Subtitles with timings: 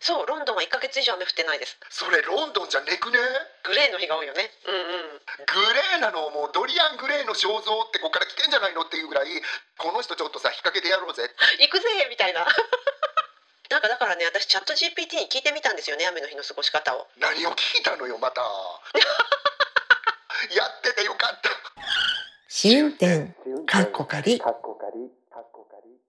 [0.00, 1.76] そう、ロンドンは1ヶ月以上雨降ってないです。
[1.90, 3.18] それロンドンじゃねくね？
[3.64, 4.50] グレーの日が多いよね。
[4.66, 4.82] うんうん。
[5.44, 6.30] グレーなの？
[6.30, 8.80] もうドリアングレーの肖像ってここから来てんじゃないの？
[8.82, 9.28] っていうぐらい
[9.76, 11.30] この人ちょっとさ引っ掛けてやろうぜ
[11.60, 12.46] 行くぜみたいな。
[13.70, 17.06] なんかだからね、私チャット GPT に聞いてみたんですよね、雨の日の過ごし方を。
[17.18, 18.40] 何を聞いたのよまた
[20.50, 21.50] やっててよかった
[22.48, 23.32] 試運転、
[23.66, 24.40] かっこかり。
[24.40, 26.00] かっこかりかっこかり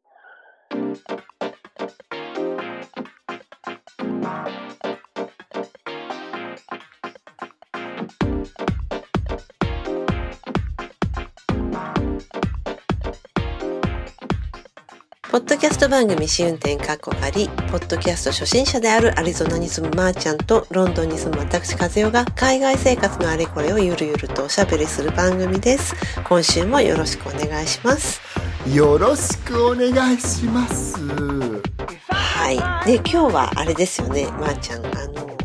[15.61, 25.93] キャスト番組試運転かっこかり、ポッドキャスト初心者であるアリゾナに住むまーちゃんとロンドンに住む私和代が海外生活のあれこれをゆるゆるとおしゃべりする番組です。
[26.27, 28.19] 今週もよろしくお願いします。
[28.73, 30.97] よろしくお願いします
[32.09, 32.87] はい。
[32.87, 34.85] で、今日はあれですよね、まーちゃん。
[34.87, 35.37] あの、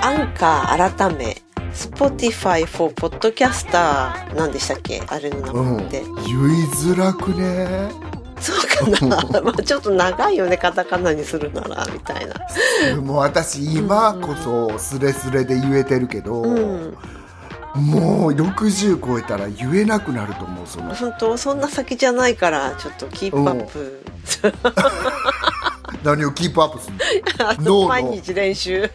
[0.00, 1.36] アンカー改め、
[1.74, 5.02] Spotify for Podcaster なんでしたっけ？
[5.06, 6.00] あれの名うん前って。
[6.00, 7.90] 言いづらくね
[8.44, 13.00] そうかな まあちょっと長いよね、カタカナにするなら、みたいな。
[13.00, 16.96] もう私今こそスレスレで言えてるけど、うん。
[17.74, 24.04] もう60超えたら言えなくなると思うその本当そんな先じゃないから、ちょっとキープアップ。
[26.04, 28.90] 何をキープアップするの の毎日練習。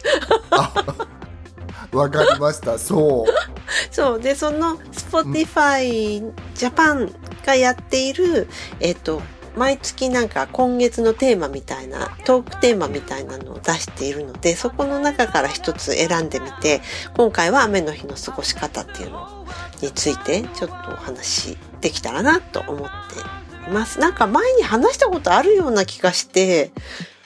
[1.92, 4.20] のわかりましたそうそう。
[4.20, 7.12] で、その Spotify Japan
[7.44, 9.20] がやっている、えっと、
[9.56, 16.80] 毎月なんか今月のテーマみたいな、トークテーマみたいなのを出しているので、そこの中から一つ選んでみて、
[17.16, 19.46] 今回は雨の日の過ごし方っていうの
[19.82, 23.98] についてちょっとお話できたらなと思っています。
[23.98, 26.70] なんか前に話したことあるような気がして、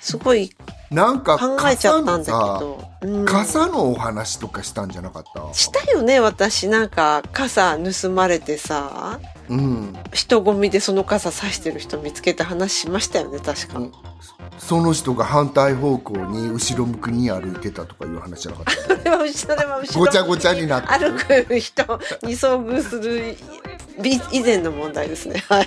[0.00, 0.50] すごい
[0.90, 2.78] なんか考えちゃったんだけど。
[2.78, 2.94] うんさ
[3.26, 5.52] 傘のお話とかしたんじゃなかった？
[5.52, 6.68] したよね、私。
[6.68, 13.78] なんか傘盗まれてさ、うん人混みでその傘差してる人見つけて話しましたよね、確か。
[13.78, 13.92] うん
[14.56, 18.64] その人が反対方向に後ろ向きに歩いてたとかいう話じゃなかっ
[19.02, 19.18] た？
[19.18, 21.82] 後ろでも後ろごちゃごちゃになって歩く人
[22.22, 23.36] に遭遇する
[24.00, 25.42] び以前の問題ですね。
[25.48, 25.66] はい。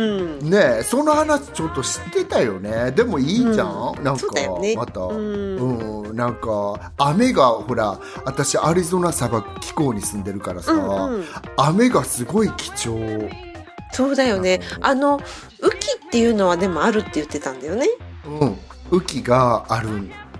[0.00, 0.50] うん。
[0.50, 2.90] ねえその話ちょっと知ってたよね。
[2.92, 4.74] でもいいじゃん、なんかそうだよね。
[4.76, 6.12] また、ううん。
[6.12, 11.24] んなんか雨がほら私アリゾナ砂漠気候に住んでるからさ、うんうん。
[11.56, 13.28] 雨がすごい貴重。
[13.92, 14.60] そうだよね。
[14.80, 15.20] あの、
[15.62, 17.86] 雨季っていうのはでもあるって言ってたんだよね。
[18.24, 18.56] うん。
[18.92, 19.88] 雨季がある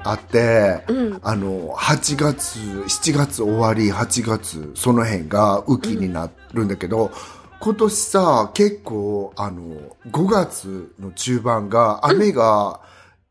[0.04, 1.18] あって、うん。
[1.22, 7.10] あの8月7月終わり8月その辺が雨季になるんだけど、
[7.60, 12.80] 今年さ結構あの5月の中盤が雨が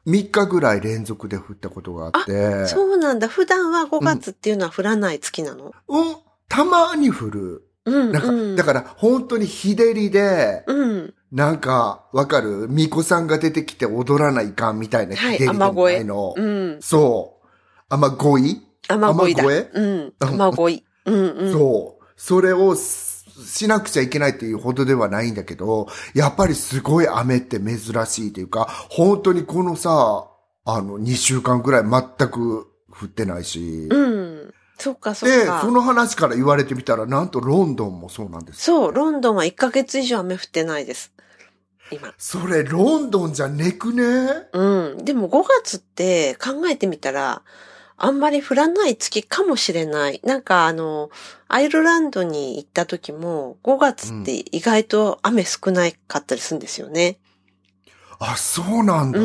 [0.06, 3.28] 3日ぐらい連続で降ったことがあってそうなんだ。
[3.28, 5.74] 普段は5月っていうのは降らない月なの？
[5.88, 6.16] うん、
[6.48, 8.56] たまに降るうん、なんか、うん。
[8.56, 11.14] だから本当に日照りで、うん。
[11.32, 12.68] なんかわかる？
[12.68, 16.82] 巫女さんが出てきて踊らないかんみたいなはい日照りでもないの、うん。
[16.82, 17.48] そう
[17.90, 18.62] 雨乞い？
[18.90, 19.44] 雨乞いだ。
[19.44, 19.70] 雨乞い？
[19.74, 20.14] うん。
[20.20, 20.86] 雨乞い。
[21.06, 21.52] うんうん。
[21.52, 22.06] そう。
[22.16, 22.76] それを
[23.46, 30.28] ししなくちゃいけないっていうほどではないんだけど、やっぱりすごい雨って珍しいというか、本当にこのさ、
[30.66, 33.88] あの、2週間ぐらい全く降ってないし。
[33.90, 34.54] うん。
[34.78, 35.62] そっかそっで、か。
[35.62, 38.62] その話から言われてみたら、なんとロンドンもそうなんです。
[38.62, 41.12] そう、ロンドンは1ヶ月以上雨降ってないです。
[41.92, 42.14] 今。
[42.18, 44.04] それ、ロンドンじゃねくね？
[44.54, 45.04] うん。
[45.04, 47.42] でも5月って考えてみたら、
[48.02, 50.22] あんまり降らない月かもしれない。
[50.24, 51.10] なんかあの、
[51.50, 57.18] アイルランドに行った時も、5月って意外と雨少ないかったりするんですよね。
[58.22, 59.20] あ、そうなんだ。
[59.20, 59.24] う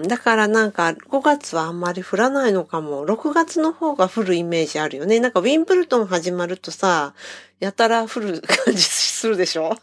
[0.00, 0.02] ん。
[0.02, 3.06] だからなんか5月はあんまり降らないのかも。
[3.06, 5.18] 6月の方が降るイメージあるよね。
[5.18, 7.14] なんかウィンブルトン始まるとさ、
[7.58, 9.74] やたら降る感じするでしょ？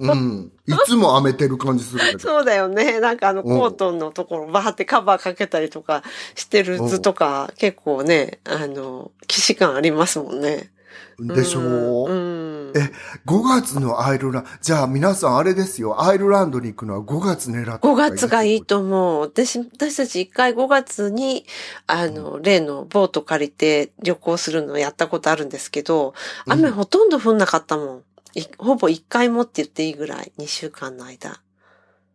[0.00, 0.50] うん。
[0.66, 2.00] いつも雨てる感じする。
[2.18, 2.98] そうだよね。
[2.98, 6.02] なんかあのうんコートンのところバーってカバーかけたりとか
[6.34, 10.72] してる図とか結構ね、あの、既視感ありますもんね。
[11.20, 12.33] でしょう、うん。
[12.74, 12.90] え、
[13.26, 19.20] 5月のアイルランド、じゃあ皆さんあれですよ、アイルランドに行くのは5月狙って5月がいいと思う。
[19.20, 21.46] 私、私たち一回5月に、
[21.86, 26.14] あの、例のボート借りて旅行するのをやったことあるんですけど、
[26.48, 28.02] 雨ほとんど降んなかったもん。
[28.34, 31.40] いほぼ一回もって言っていいぐらい、2週間の間。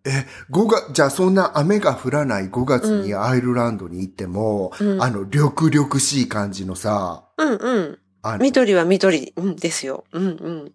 [0.05, 7.98] え、5月、じゃあそんな雨が降らない5月にアイルランドに行っても、うんあの、緑々しい感じのさ、うんうん。
[8.21, 10.03] あの緑は緑、うんですよ。
[10.11, 10.71] うん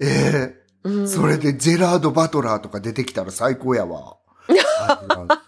[0.00, 0.54] え
[0.84, 0.92] うん。
[0.92, 4.16] うん、ーそれでジェラード・バトラーとか出てきたら最高やわ。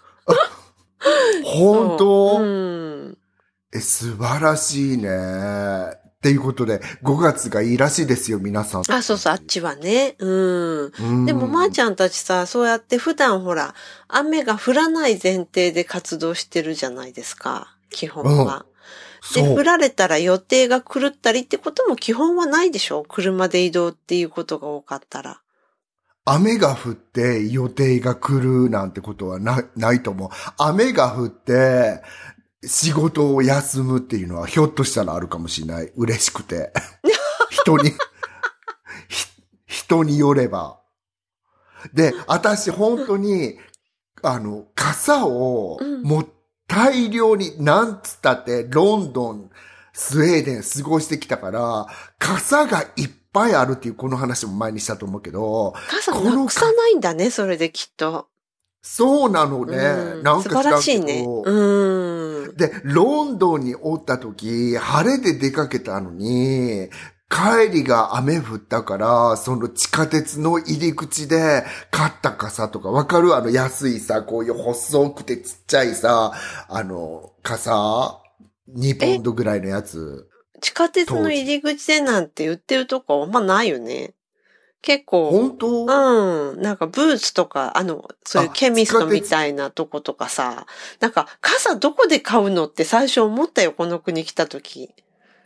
[1.43, 2.37] 本当？
[2.39, 3.17] うん。
[3.73, 5.09] え、素晴らしいね。
[5.09, 8.83] っていうことで、5月がいいらしいですよ、皆さん。
[8.89, 10.15] あ、そうそう、あっちはね。
[10.19, 10.91] うん。
[10.97, 13.75] うんでも、まーちゃんたちさ、そうやって普段ほら、
[14.07, 17.75] 雨が降らない前提で活動してるじゃないですか。
[17.89, 18.65] 基本は。
[19.31, 19.63] で、そう降。
[19.63, 23.03] られたら予定が狂ったりってことも基本はないでしょ？
[23.07, 25.41] 車で移動っていうことが多かったら。
[26.25, 30.29] 雨が降って予定が来るなんてことはなないと思う。
[30.57, 32.01] 雨が降って
[32.65, 35.91] 仕事を休むっていうのはひょっとしたらあるかもしれない。
[35.97, 36.71] 嬉しくて。
[37.51, 37.91] 人に、
[39.09, 39.27] ひ
[39.67, 40.79] 人によれば。
[41.93, 43.59] で、私本当に、
[44.21, 46.32] あの、傘をうんもう
[46.73, 49.49] 大量に、なんつったって、ロンドン、
[49.93, 51.85] スウェーデン過ごしてきたから、
[52.17, 58.27] 傘がいっぱいあるっていうこの話も前にしたと思うけど、傘なくさないんだね、それできっと。
[58.81, 59.77] そうなのね。
[59.77, 61.23] うんなんか素晴らしいね。
[61.25, 62.55] うん。
[62.57, 66.89] で、ロンドンにおった時、晴れで出かけたのに、
[67.33, 73.35] 帰りが雨降ったから、その地下鉄の入り口で買った傘とか、わかる？
[73.35, 76.31] あの安いさ、こういう細くてちっちゃいさ、
[76.69, 78.21] あの、傘
[78.75, 80.29] ?2 ポンドぐらいのやつ。
[80.61, 84.13] 地下鉄の入り口でなんて売ってるとこあんまないよね。
[84.83, 85.31] 結構。
[85.31, 85.85] 本当？
[85.85, 86.61] うん。
[86.61, 90.67] なんかブーツとか、あの、そういうあケミストみたいなとことかさ、
[90.99, 94.91] なんか傘どこで買うのって最初思ったよ、この国来た時。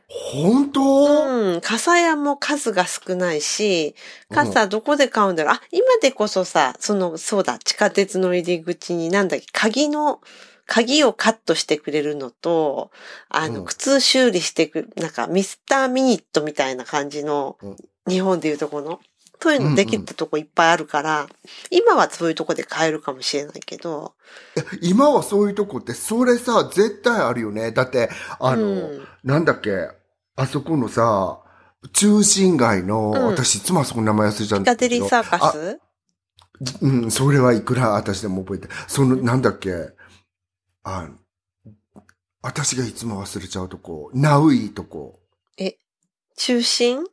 [0.10, 0.82] 本当、
[1.26, 1.62] うん。
[1.62, 3.94] 傘屋も数が少ないし、
[4.32, 5.54] 傘どこで買うんだろう。
[5.56, 10.22] あ、今でこそさ、その、そうだ、地下鉄の入り口になんだっけ、鍵の、
[10.66, 12.92] 鍵をカットしてくれるのと、
[13.30, 17.76] あの、うん靴修理してく、なんかミスターミニットみたいな感じのうん、
[18.08, 19.00] 日本でいうとこの、
[19.42, 21.28] そういうのできたとこいっぱいあるから、
[21.70, 24.14] 今はそういうとこで買えるかもしれないけど、
[24.82, 27.72] 今はそういうとこって、それさ、絶対あるよね。
[27.72, 29.90] だって、あの、うんなんだっけ、
[30.38, 31.42] あそこのさ、
[31.92, 33.26] 中心街の、うん。
[33.26, 35.80] 私いつもあそこの名前忘れちゃうんピカリーサーカあス
[36.82, 38.70] うん、それはいくら私でも覚えて。
[38.88, 39.74] その、なんだっけ、
[40.84, 41.10] あ、
[42.42, 45.20] 私がいつも忘れちゃうとこ、ナウいとこ。
[46.38, 47.04] 中心？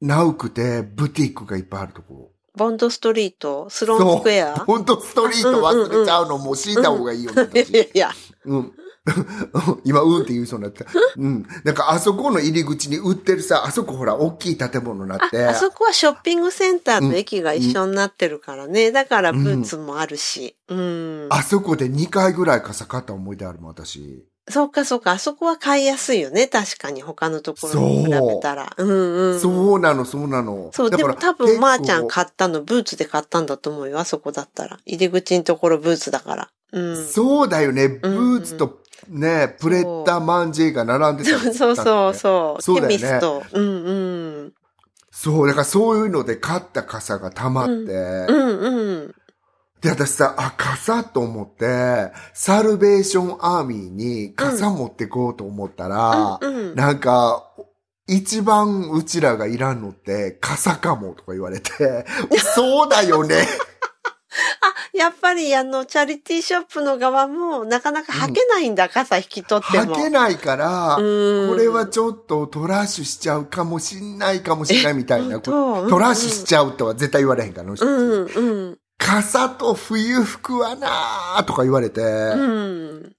[0.00, 2.32] ナウくて、ブティックがいっぱいあるとこ。
[2.56, 3.68] ボンドストリート？
[3.68, 4.54] スローンスクエア？
[4.56, 8.10] ほんとストリート忘れちゃうの、もう死んだ方がいいよ、ねいやいや。
[8.44, 8.72] うん。
[9.84, 10.84] 今、うんって言うそうになった。
[11.16, 11.46] うん。
[11.64, 15.44] なんか、あそこの入り口に売ってるさ、あそこほら、大きい建物になって。
[15.44, 18.92] あ、あそこはショッピングセンターと駅が一緒になってるからね。
[18.92, 20.56] だからブーツもあるし。
[20.68, 21.26] うん。
[21.30, 24.26] あそこで2回ぐらい傘買った思い出あるもん、私。
[24.50, 25.12] そうかそうか。
[25.12, 26.46] あそこは買いやすいよね。
[26.46, 28.74] 確かに他のところに比べたら。
[28.76, 29.40] うんうん。
[29.40, 30.70] そうなの、そうなの。
[30.72, 33.98] そう、でも多分、まーちゃん結買ったの、ブーツで買ったんだと思うよ。
[33.98, 34.78] あそこだったら。
[34.86, 36.50] 入り口のところブーツだから。
[36.72, 36.96] うん。
[36.96, 37.88] 構そうだよね。
[37.88, 42.62] ブーツとね、プレッタマンジェイが並んでたそうそうそうそう。
[42.62, 43.42] そうだよねケミスト。
[43.52, 43.92] うんう
[44.46, 44.52] ん。
[45.10, 49.14] そう、だからそういうので買った傘が溜まって、うんうん。
[49.80, 56.74] で、私さ、あ、傘と思って、サルベーションアーミーに傘持ってこうと思ったら、うんうん。
[56.74, 57.44] なんか、
[58.08, 62.06] 一番うちらがいらんのって、傘かもとか言われて、
[62.54, 63.46] そうだよね。
[64.60, 69.94] あ、やっぱりあの、チャリティーショップの側も、なかなか履けないんだ、傘引き取っても。
[69.94, 75.88] 履けないから、うんこれはちょっとトラッシュしちゃうかもしんないかもしれないみたいなこと。
[75.88, 78.78] トラッシュしちゃうとは絶対言われへんから、うんうん。
[78.98, 83.12] 傘と冬服はなーとか言われて、うん。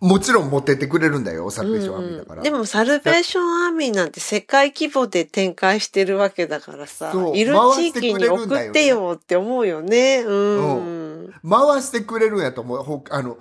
[0.00, 2.42] もちろん持ってってくれるんだよ、サルベーションアーミーだから。
[2.42, 10.22] でも、サルベーションアーミーなんて世界規模で展開してるわけだからさそ、ういる地域に送ってよって思うよね。
[10.26, 11.32] うん。
[11.48, 12.82] 回してくれるんやと思う。
[12.82, 13.38] ほあの、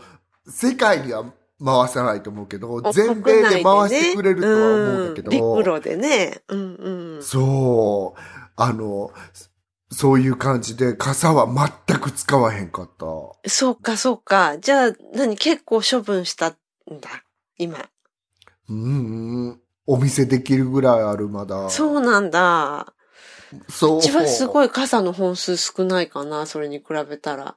[0.48, 1.26] 世界には
[1.64, 5.32] 回さないと思うけど、全米で回してくれるとは思うんだけど。
[5.32, 6.42] うん陸路でね。
[6.48, 7.24] うんうん。
[7.24, 8.22] そう。
[8.56, 9.12] あの、
[9.94, 11.48] そういう感じで傘は
[11.88, 13.06] 全く使わへんかった。
[13.50, 14.58] そうか、そうか。
[14.58, 16.56] じゃあ、何結構処分したん
[17.00, 17.10] だ？
[17.58, 17.78] 今。
[18.70, 19.62] うんうん。
[19.86, 21.70] お店できるぐらいある、まだ。
[21.70, 22.94] そうなんだ。
[23.70, 23.98] そう。
[24.00, 27.56] うちはすごい傘の本数少ないかな、それに比べたら。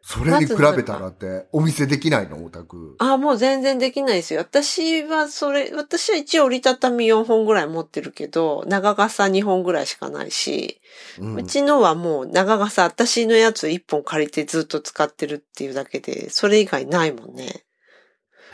[0.00, 2.42] それに比べたらって、お店できないの？
[2.44, 2.96] オタク。
[2.98, 4.40] ああ、もう全然できないですよ。
[4.40, 10.80] 私はそれ、私は一応折りたたみ4本ぐらい持ってるけど、長傘2本ぐらいしかないし、
[11.18, 17.64] うんうちのはもう長傘、私のやつ1本借りてずっと使ってるっていうだけで、それ以外ないもんね。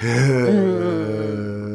[0.01, 1.74] へえ。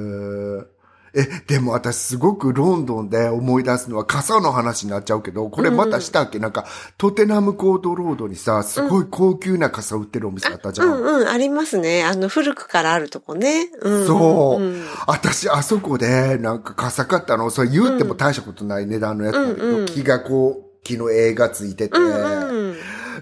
[1.14, 6.66] え、でも私すごくロンドンで思い出すのは傘の話になっちゃうけど、これまたしたっけ、なんか、
[6.98, 10.88] トテナムコートロードにさ、すごい高級な傘売ってるお店あったじゃん。
[10.88, 12.04] うんうん、ありますね。
[12.04, 13.70] あの、古くからあるとこね。
[13.82, 14.84] うん、そう、ん。
[15.08, 19.86] 私、あそこで、なんか傘買ったの、それ言っても大したことない値段のやつだけど、うんうん。
[19.86, 22.76] 木がこう、木の絵がついてて、うんうん。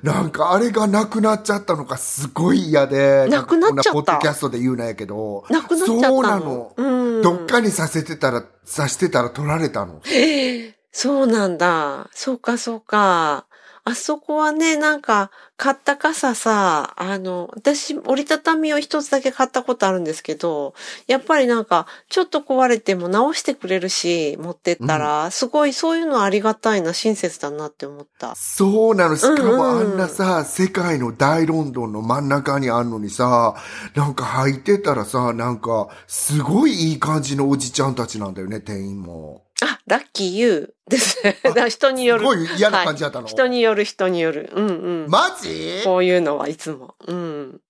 [0.04, 3.92] なんかあれがなくなっちゃったのがすごい嫌で、なくなっちゃった？
[3.92, 6.10] んかこんなポッドキャストで言うなんやけど、なくなっちゃったの？
[6.10, 6.74] そうなの。
[6.78, 7.22] うん。
[7.24, 10.00] どっかにさせてたら、さしてたら取られたの。
[10.04, 12.10] へえそうなんだ。
[12.14, 13.47] そうか、そうか。
[13.88, 20.74] あそこはね、なんか、買った傘さ、あの、私、折りたたみを一つだけ買ったことあるんですけど、
[21.08, 28.36] やっぱりなんか、ちょっと壊れても直してくれるし、持ってったら、すごいそういうのありがたいな、親切だなって思った。
[28.36, 29.16] そうなの。
[29.16, 33.56] しかもあうんうんんなさ、世界の大ロンドンの真ん中にあんのにさ、
[33.96, 39.47] なんか入ってたらさ、なんか、すごいいい感じのおじちゃんたちなんだよね、店員も。
[39.88, 41.38] あ、ラッキーユーですね。
[41.70, 42.22] 人による。
[42.22, 43.26] すごい嫌な感じだったの。
[43.26, 44.50] はい人による、人による。
[44.54, 45.10] うんうん。
[45.10, 45.82] マジ？
[45.84, 46.96] こういうのはいつも。
[47.08, 47.62] うん。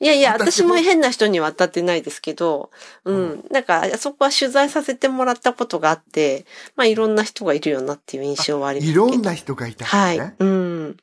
[0.00, 2.70] いやいや、私も変な人には当たってないですけど、
[3.04, 3.44] うん。
[3.50, 6.46] なんか、あそこは取材させてもらったことがあって、
[6.76, 8.94] まあいろんな人がいるよなっていう印象はありますい。
[8.94, 10.36] ろんな人がいたのはいね。。
[10.38, 10.96] うん。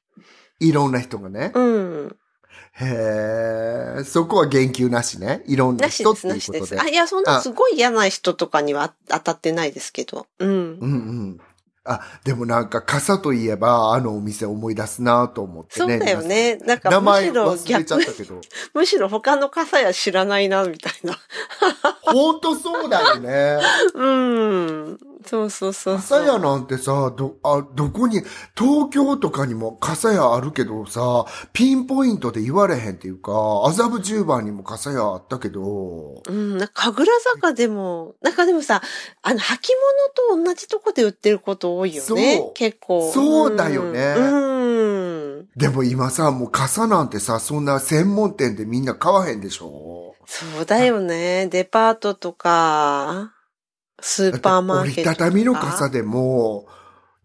[0.62, 1.52] いろんな人がね。
[1.54, 2.16] うん。
[2.78, 5.44] へえ、そこは言及なしね。
[5.48, 6.62] いろんななしです、人っていうなしです。
[6.62, 6.82] ことで。
[6.82, 10.28] あ、いや、そんなあすごい嫌な人とかには当たってないですけど。
[10.40, 10.50] うん。
[10.50, 11.42] うんうん。
[11.86, 15.94] あ、でもなんか傘といえば、あのお店思い出すなと思ってね。
[15.94, 16.58] そうだよね。
[16.58, 18.42] なんか名むしろ前忘れちゃ逆っ、たけど。
[18.74, 21.18] むしろ他の傘屋知らないな、みたいな。
[22.02, 23.60] ほんとそうだよね。
[23.94, 24.98] うん。
[25.26, 26.20] そうそうそうそう。
[26.20, 28.22] 傘屋なんてさ、ど、あ、どこに、
[28.58, 33.32] 東京とかにも傘屋あるけどさ、ピンポイントで言われへんっていうか、
[33.66, 38.82] 麻布十番にも傘屋あったけど、うん、なんか神楽坂でも、なんかでもさ、
[39.22, 39.70] あの、履
[40.30, 42.54] 物と同じとこで売ってること多いよねそう。
[42.54, 43.12] 結構。
[43.12, 45.48] そうだよねうん。
[45.56, 51.48] でも今さ、もう傘なんてさ、そんな専門店でみんな買わへんでしょそうだよね。
[51.48, 53.35] デパートとか、
[54.00, 55.02] スーパーマーケット。
[55.02, 56.68] 折りたたみの傘でも、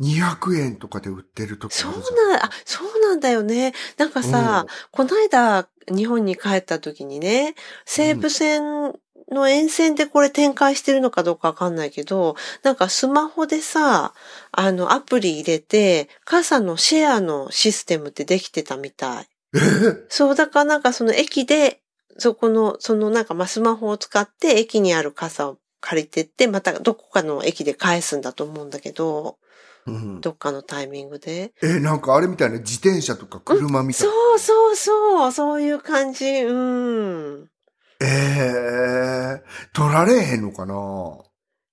[0.00, 1.92] 200円とかで売ってる時そう。
[1.92, 3.74] なん、あ、そうなんだよね。
[3.98, 8.94] なんかさ、この間、日本に帰った時にね、西武線
[9.30, 14.14] の沿線でこれ展開してるのかどうかわかんないけど、なんかスマホでさ、
[14.52, 19.28] あの、アプリ入れて、傘のシェアのシステムってできてたみたい。
[20.08, 21.82] そう、だからなんかその駅で、
[22.16, 29.38] そこの、そのなんかまあスマホを使って駅にある傘を借りてって、またどこかの駅で返すんだと思うんだけど、
[29.86, 31.52] うんどっかのタイミングで。
[31.62, 34.12] え、なんかあれみたいな自転車とか車みたいな。
[34.12, 36.26] そうそうそう、そういう感じ。
[36.26, 37.50] うん。
[38.02, 40.74] ええ取られへんのかな？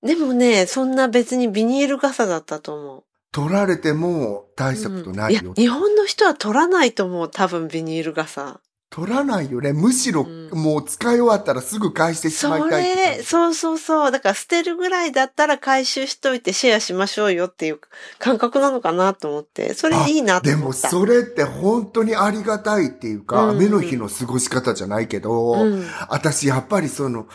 [0.03, 3.03] でもね、そんな別にビニール傘だったと思う。
[3.31, 5.41] 取られても大したことないよ。
[5.41, 8.61] うんいや、日本の人は取らないと思う、多分ビニール傘。
[8.89, 9.73] 取らないよね。
[9.73, 14.11] むしろ、うんもう使い終わったらすぐ返してしまいそたいって感れ、じそうそうそう。
[14.11, 17.81] だから捨てるぐらいだったら回収しといてシェアしましょうよっていう
[18.17, 19.73] 感覚なのかなと思って。
[19.73, 20.89] それいいなとでも思った。
[20.89, 27.27] それって本当にありがたいっていうか、うん雨の日の過ごし方じゃないけど、うん私やっぱりその、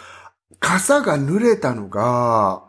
[0.58, 2.64] 傘が濡れたのが、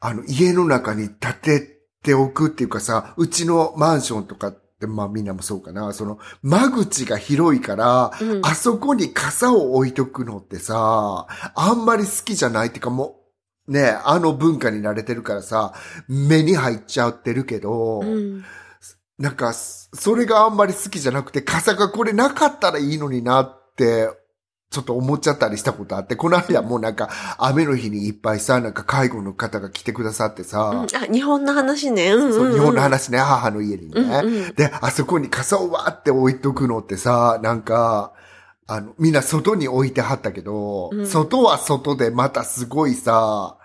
[0.00, 8.40] あの、家の中に立てておくっていうかさ、うちのマンションとかって、まあみんなもそうかな、その、間口が広いから、うん。
[8.44, 13.16] あそこに傘を置いとくのってさ、あんまり好きじゃないっていうかも
[13.66, 15.74] う、ね、あの文化に慣れてるからさ、
[16.08, 18.44] 目に入っちゃってるけど、うん。
[19.18, 24.08] なんか、それがあんまり好きじゃなくて、傘がこれなかったらいいのになって、
[24.70, 27.08] ちょっと思っちゃったりしたことあって、この間もうなんか、
[27.38, 32.12] 雨の日にいっぱいさ、なんか介護の方が来てくださってさ、うんあ、日本の話ね。
[32.12, 32.32] うんうん、うん。
[32.34, 33.90] そう日本の話ね、母の家にね。
[33.94, 38.12] うんうんで、あそこに傘をわーって置いとくのってさ、なんか、
[38.66, 43.56] あの、みんな外に置いてはったけど、うん外は外でまたすごいさ、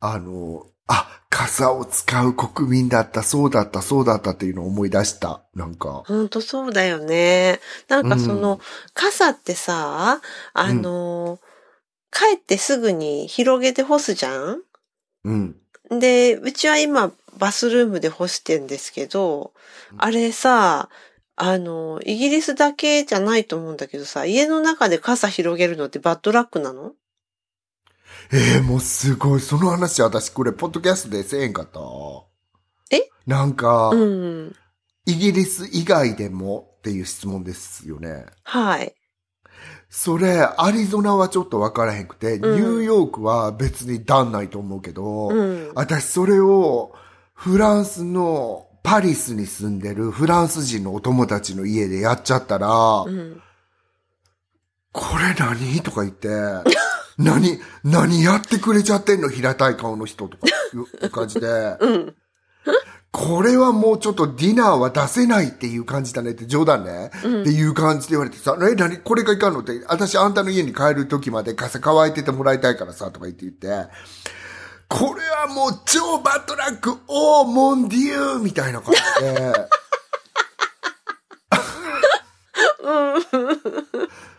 [0.00, 5.42] あの、あ、傘を使う国民だった、そうだった、そうだったっていうのを思い出した。
[5.54, 6.02] なんか。
[6.06, 7.60] ほんとそうだよね。
[7.88, 8.58] なんかその、うん
[8.92, 10.20] 傘ってさ、
[10.52, 11.38] あの、
[12.10, 14.62] 帰ってすぐに広げて干すじゃん？
[15.24, 15.56] うん。
[15.88, 19.54] で、うちは今バスルームで干してんですけど、
[19.96, 20.90] あれさ、
[21.36, 26.92] あの、イギリスだけじゃないと思うんだけどさ、家の中で傘広げるのってバッドラックなの？
[28.30, 29.40] えー、もうすごい。
[29.40, 31.80] その話私これ、ポッドキャストでせえへんかった？
[32.94, 33.08] え？
[33.26, 34.56] なんか、うん。
[35.06, 38.26] イギリス以外でもっていう質問ですよね。
[38.44, 38.94] はい。
[39.90, 46.94] それ、アリゾナはちょっとわからへんくて、ニューヨークは別に段ないと思うけど、うん私それを
[47.34, 52.68] フランスのパリスに住んでるフランス人のお友達の家でやっちゃったら、
[53.02, 53.42] うん。
[54.92, 55.80] これ何？
[55.80, 56.28] とか言って、
[57.18, 59.28] 何、何やってくれちゃってんの？
[59.28, 60.50] 平たい顔の人とかい
[61.06, 61.48] う感じで、
[61.80, 62.14] うん。
[63.10, 68.96] これはもうちょっとディナーは出せないっていう感じだねって冗談ね、っていう感じで言われてさ、え、何？
[68.98, 73.90] これがいかんのって、私あんたの家に帰る時まで傘乾いててもらいたいからさ、とか言って言って、
[74.88, 79.68] これはもう超バッドラック、オーモンディューみたいな感じで、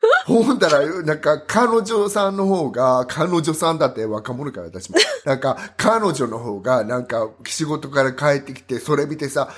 [0.26, 4.98] ほんだら、なんか、彼女さんの方が、彼女さんだって若者から私も。
[5.24, 9.48] なんか、彼女の方が、なんか、仕事から帰ってきて、それ見てさ、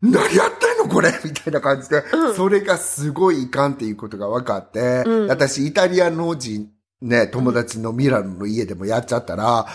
[0.00, 1.12] 何やってんのこれ？
[1.24, 2.02] みたいな感じで、
[2.34, 6.68] それがすごいいかんっていうことが分かって、うん私、イタリアの人、
[7.00, 9.66] ね、友達のミラノの家でもやっちゃったら、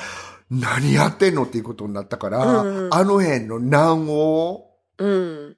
[0.49, 4.65] 何やってんのっていうことになったから、うんあの辺の南欧、
[4.99, 5.56] うん。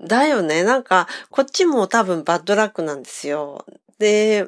[0.00, 0.62] だよね。
[0.64, 3.64] なんか、こっちも多分バッドラックなんですよ。
[3.98, 4.46] で、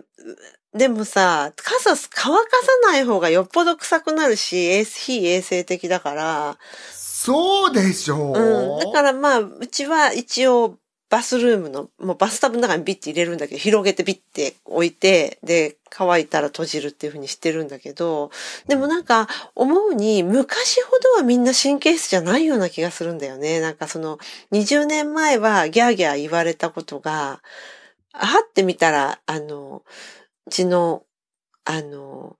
[0.75, 2.51] でもさ、傘乾か
[2.85, 6.59] さない方がよっぽど臭くなるし、衛非衛生的だから、
[6.93, 8.79] そうでしょう、うん。
[8.79, 10.77] だからまあ、うちは一応、
[11.11, 18.31] バスルームの、もうバスタブの中にビッて入れるんだけど、広げてビッて置いて、で、乾いたら閉じるっていう風にしてるんだけど、
[18.67, 23.61] でもなんか、思うに、昔ほどはみんな神経質じゃないような気がするんだよね。
[23.61, 24.19] なんかその、
[24.53, 27.41] 20年前はギャーギャー言われたことが、
[28.13, 29.83] はってみたら、あの、
[30.47, 31.05] うちの、
[31.65, 32.37] あの、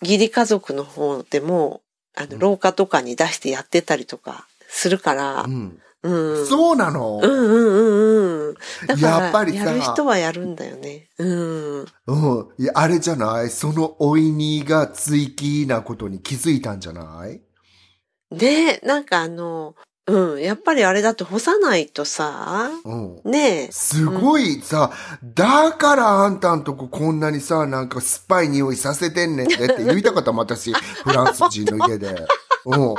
[0.00, 1.80] 義理家族の方でも、
[2.14, 6.46] あの、廊下とかに出してやってたりとかするからう、んうん。
[6.46, 8.54] そうなの、うんうんうんうん。
[8.86, 11.08] だから、やっぱりさやる人はやるんだよね。
[11.18, 11.80] うん。
[11.80, 12.48] うん。
[12.58, 13.50] いや、あれじゃない？
[13.50, 17.40] そのおいにが追記なことに気づいたんじゃない？
[18.30, 19.74] で、なんかあの、
[20.08, 23.20] うん、やっぱりあれだと干さないとさ、うん。
[23.24, 23.68] ねえ。
[23.72, 24.92] すごいさ、
[25.34, 32.14] だからあんたんとここんなにさ、なんか酸っぱい匂いさせてんねんでって言いたかったもん、私、 フランス人の家で。
[32.66, 32.94] うん。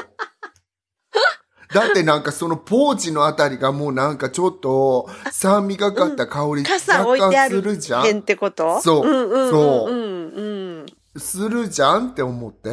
[1.79, 6.79] だってなんかそのポーチのあたりがもうなんかちょっと酸味がかった香り若
[7.17, 8.81] 干するるじゃん辺ってこと？
[8.81, 9.97] そううんうんそううん
[10.35, 10.41] う
[10.83, 10.85] ん。
[11.19, 12.69] するじゃんって思って。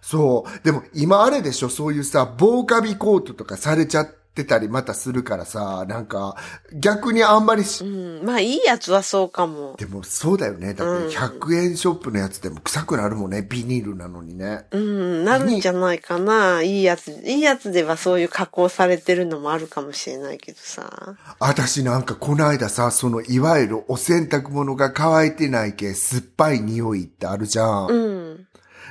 [0.00, 0.64] そう。
[0.64, 1.68] でも今あれでしょ？
[1.68, 6.36] そういうさ、防カビコートとかされちゃってたりまたするからさ、なんか
[6.72, 8.24] 逆にあんまりし、うん。
[8.24, 9.76] まあいいやつはそうかも。
[9.78, 10.72] でもそうだよね。
[10.72, 13.42] だって100円ショップのやつでも臭くなるもんね。
[13.42, 14.64] ビニールなのにね。
[14.70, 16.62] うん、なるんじゃないかな。
[16.62, 21.16] いいやつ、いいやつではそういう加工されてるのもあるかもしれないけどさ。
[21.38, 27.86] 私なんかこの間さ、そのいわゆるお洗濯物が乾いてないけ酸っぱい匂いってあるじゃん。
[27.88, 28.46] うん。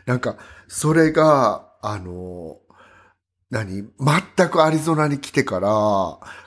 [0.06, 2.58] なんか、それが、あの、
[3.52, 3.84] 何？
[4.38, 5.70] 全くアリゾナに来てから、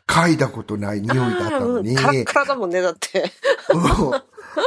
[0.06, 3.30] 嗅いだことない匂いだったのに、カラッカラだもんね、だって。
[3.72, 4.22] うん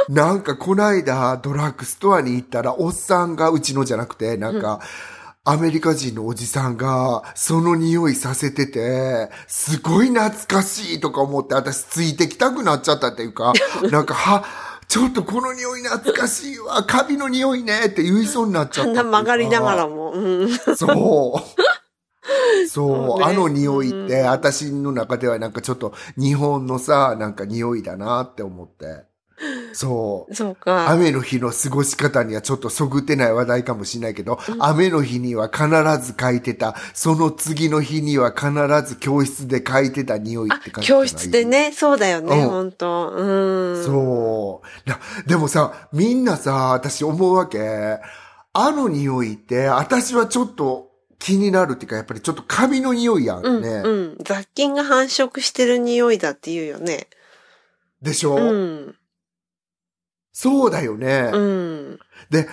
[0.08, 4.80] なんかこないだドラッグストアに行ったら、おっさんがうちのじゃなくて、なんか、
[5.44, 13.54] アメリカ人のおじさんが、その匂いさせてて、すごい懐かしいとか思って、私ついてきたくなっちゃったっていうか、
[13.90, 14.44] なんか、は、
[14.88, 19.04] ちょっとこの匂い懐かしいわ、カビの匂いねって言いそうになっちゃったっていうか。
[19.04, 20.12] 曲がりながらも。
[20.12, 20.50] うん。
[20.76, 21.62] そう。
[22.78, 29.08] そう、ねあの匂いって、私の中ではなんかちょっと日本のさ、なんか匂いだなって思って。
[29.72, 30.34] そう。
[30.34, 30.90] そうか。
[30.90, 35.68] 雨の日の過ごし方にはちょっとそぐってない話題かもしれないけど、雨の日には必
[36.04, 38.50] ず書いてた、その次の日には必
[38.88, 41.44] ず教室で書いてた匂いって感じ教室で。
[41.44, 43.84] ね、そうだよね、うん本当うん。
[43.84, 44.88] そう。
[44.88, 47.98] なでもさ、みんなさ、私思うわけ。
[48.52, 50.87] あの匂いって、私はちょっと
[51.18, 53.68] 気になるっていうか、やっぱりちょっとカビの匂いやうんん、ね。
[53.84, 54.18] うん。
[54.24, 57.08] 雑菌が繁殖してる匂いだって言うよね。
[58.00, 58.94] でしょ、うん。
[60.32, 61.98] そうだよね、うん。
[62.30, 62.48] で、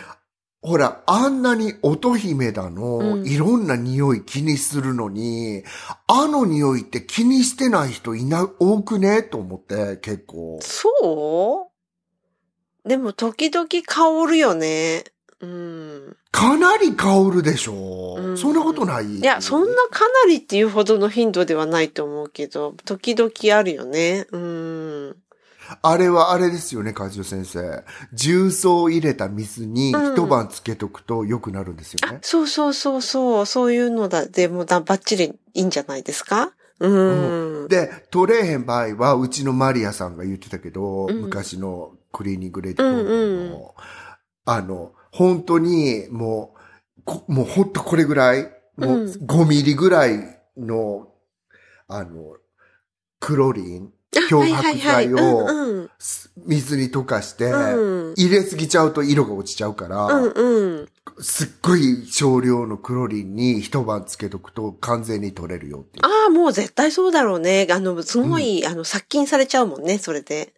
[0.64, 5.64] ほら、あんなに乙姫だの、うんいろんな匂い気にするのに、
[6.08, 9.22] あの匂いって気にしてない人いな、多くね？
[9.22, 10.58] と思って、結構。
[10.64, 11.70] そ
[12.86, 12.90] う？
[12.90, 15.04] でも時々香るよね。
[15.46, 16.18] うん。
[16.32, 19.20] かなり香るでしょ、うんそんなことない？
[19.20, 24.26] いや、そんなかなりっていうほどの頻度ではないと思うけど、時々あるよね。
[24.32, 25.16] うん。
[25.82, 27.84] あれはあれですよね、梶尾先生。
[28.14, 32.20] 重曹を入れた水に一晩つけとくと良くなるんですよね。
[32.22, 36.52] そうそうそうそう、そういうのだ、でもだ、ばっちりいいんじゃないですか？
[36.80, 37.62] うん。
[37.62, 37.68] うん。
[37.68, 43.62] で、取れへん場合は、うちのマリアさんが言ってたけど、うん昔のクリーニングレディコーの、うんうん
[44.46, 46.56] あの、本当に、も
[46.98, 48.44] う、こもう本当これぐらい、
[48.76, 51.08] もううん5ミリぐらいの、
[51.88, 52.36] あの、
[53.20, 53.94] クロリン、
[54.30, 55.48] 漂白剤を
[56.46, 60.90] 水に溶かして、うん入れすぎちゃうと色が落ちちゃうから、うんうん。
[61.20, 66.00] すっごい少量のクロリンに一晩つけとくと完全に取れるよって。
[66.02, 67.68] ああ、もう絶対そうだろうね。
[67.70, 70.54] あの、すごい、あの、殺菌されちゃうもんね、それで。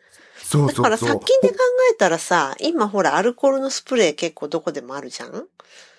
[0.49, 0.97] そうだから。
[0.97, 1.55] 殺菌で考
[1.93, 5.29] えたらさ、今ほら、アルコールのスプレー結構どこでもあるじゃん？
[5.29, 5.45] うん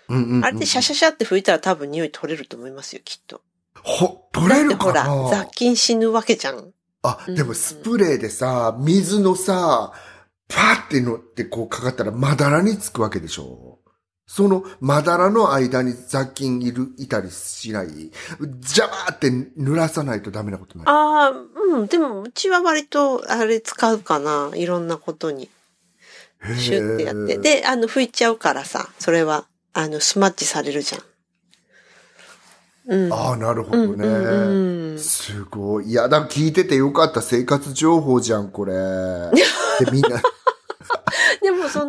[0.08, 3.42] うんうんあれでシャシャシャって拭いたら多分匂い取れると思いますよ、きっと。
[3.82, 5.28] ほ、取だれるかな？
[5.30, 6.72] 雑菌死ぬわけじゃん。
[7.02, 9.92] あ、うんでもスプレーでさ、水のさ、
[10.48, 13.67] パーってのってこうかかったらまだらにつくわけでしょ？
[14.30, 17.88] そのまだらの間に雑菌いる、いたりしない。
[17.88, 20.86] ジャバーって濡らさないとダメなことない？
[20.86, 24.52] ああ、うん、でもうちは割とあれ使うかな。
[24.54, 25.48] いろんなことに。
[26.56, 27.38] シュッてやって。
[27.38, 32.94] で、あの、拭いちゃうからさ、それは、あの、スマッチされるじゃん。
[32.94, 33.12] うん。
[33.12, 33.88] ああ、なるほどね。
[33.88, 35.90] うんうんうんすごい。
[35.90, 38.74] いや、だ聞いててよかった生活情報じゃん、これ。
[38.74, 40.22] で、みんな。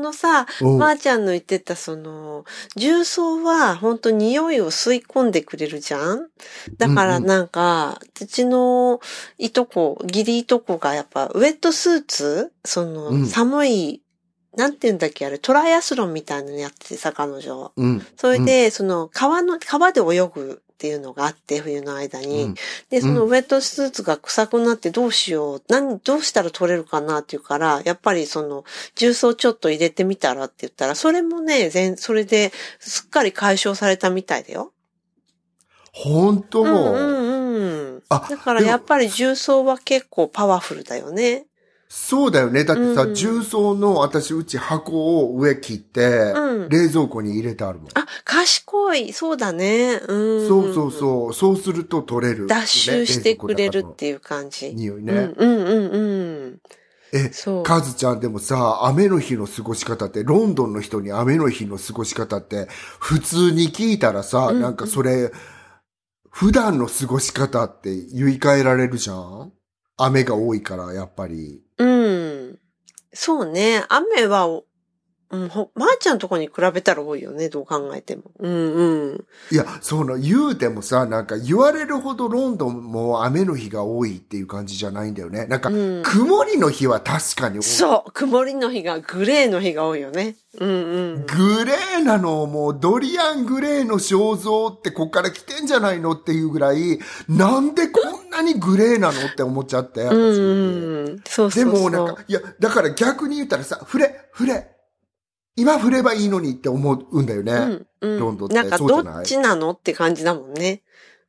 [0.02, 0.78] のさ、うん。
[0.80, 6.30] まー、ちゃんの言ってたその、重曹は本当匂いを吸い込んでくれるじゃん？
[6.78, 9.00] だからなんか、うちの
[9.38, 12.52] いとこ、義理いとこがやっぱウェットスーツ？
[12.66, 13.26] その、うん。
[13.28, 14.02] 寒い、
[14.56, 17.72] なんて言うんだっけあれ、トライアスロンみたいなのやっててさ、彼女。
[17.76, 18.06] うん。
[18.18, 22.44] それで、その、川の、川で泳ぐっていうのがあって、冬の間に。
[22.44, 22.56] うん
[22.90, 28.64] で、そのウェットスーツが臭くなってどうしよう、何、どうしたら取れるかなっていうから、やっぱりその、
[28.96, 34.72] 重曹ちょっと入れてみたらって言ったら、それもね、全、それですっかり解消されたみたいだよ。
[35.92, 37.24] 本当、うんうん
[37.56, 38.04] うん。
[38.08, 41.46] あだからやっぱり重曹は結構パワフルだよね。
[41.92, 42.66] そうだよね。
[42.66, 47.88] だってさ、うん重曹の私、うち箱を上切って、うん冷蔵庫に入れてあるもん。
[47.96, 49.12] あ、賢い。
[49.12, 50.00] そうだね。
[50.08, 50.48] うん。
[50.48, 51.34] そうそうそう。
[51.34, 54.72] そうすると取れる、脱臭してくれるっていう感じ。
[54.76, 55.34] 匂いね。
[55.36, 55.98] うんうんうんう
[56.52, 56.60] ん。
[57.12, 57.64] え、そう。
[57.64, 62.68] カズちゃんでもさ、雨の日の過ごし方って、ロンドンの人に雨の日の過ごし方って、
[63.00, 65.32] 普通に聞いたらさ、うんなんかそれ、
[66.30, 69.52] 普段の過ごし方って言い換えられるじゃん？
[69.98, 71.64] 雨が多いから、やっぱり。
[73.12, 73.18] うん。
[73.18, 73.84] そうね。
[73.90, 74.62] 雨は、
[75.32, 78.24] うん、ほ、まー、ちゃんのとこに比べたら多いよね、どう考えても。
[78.40, 79.26] うんうん。
[79.52, 85.46] いや、その、言うてもさ、なんか言われるほどロンドンも雨の日が多いっていう感じじゃないんだよね。
[85.46, 87.64] なんか、うん曇りの日は確かに多い。
[87.64, 88.12] そう。
[88.12, 90.36] 曇りの日が、グレーの日が多いよね。
[90.60, 91.26] うんうん。
[91.28, 100.02] グレーなの、もうドリアングレーの肖像ってこっから来てんじゃないのっていうぐらい、なんでこんなにグレーなのって思っちゃって。
[100.02, 101.22] うんうん。
[101.26, 101.74] そうそうそう。
[101.74, 104.76] でもなんか、いや、だから逆に言ったらさ、触れ、触れ。
[105.56, 107.54] 今振ればいいのにって思うんだよね。
[107.54, 108.20] うんうん。
[108.20, 110.84] ロンドンってなんか、どっちなのって感じだもんね。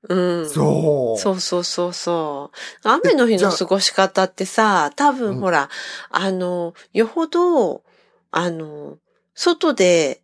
[0.08, 0.48] うん。
[0.48, 1.20] そう。
[1.20, 2.52] そうそうそうそ
[2.84, 2.88] う。
[2.88, 5.68] 雨の日の過ごし方ってさ、多分ほら、
[6.10, 7.82] あの、よほど、
[8.30, 8.98] あの、
[9.34, 10.22] 外で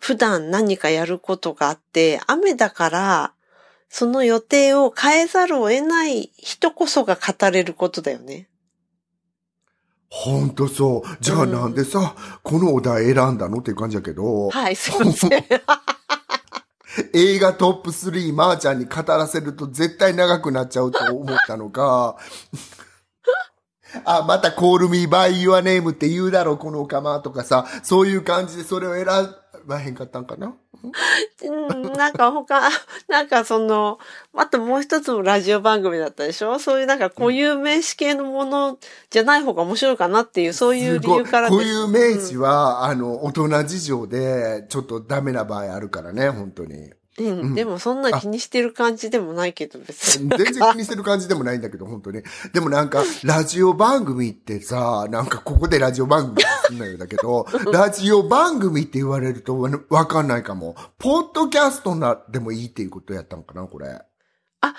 [0.00, 3.34] 普段何かやることがあって、雨だから、
[3.94, 8.48] その予定を変えざるを得ない人こそが語れることだよね。
[10.08, 11.16] ほんとそう。
[11.20, 15.30] じゃあうんなんでさ、このお題選んだのっていう感じだけど、はい、すいません。
[17.12, 22.16] 映画トップ3、まーちゃんに語らせると絶対長くなっちゃうと思ったのか、
[24.06, 29.34] あ、また call me by your name って言うだろう、このオカマとかさ、そういう感じでそれを選
[29.66, 30.54] ばへんかったんかな？
[31.44, 31.92] うん。
[31.92, 32.60] なんか他、
[33.08, 33.98] なんかその、
[34.34, 36.58] あともう一つもラジオ番組だったでしょ？
[36.58, 38.78] そういうなんか固有名詞系のもの
[39.10, 41.64] じゃない方が面白いかなっていう、そういう理由からすごい。
[41.64, 42.42] こういう名詞は。
[42.42, 46.92] は、あの、大人事情で、ちょっとダメな場合あるからね、本当に。
[47.18, 50.30] うん、うんでもそんな気にしてる感じでもないけど別に。
[50.30, 52.22] 全然気にしてる感じでもないんだけど、本当に。
[52.52, 60.74] でもなんか、ラジオ番組ってさ、なんかここでラジオ番組すんなよだけど、ラジオ番組って言われるとわわかんないかも。
[60.98, 64.00] ポッドキャストな、でもいいっていうことやったのかな、これ。
[64.60, 64.74] あ